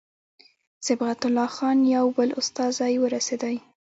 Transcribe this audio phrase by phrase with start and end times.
[0.87, 3.55] صبغت الله خان یو بل استازی ورسېدی.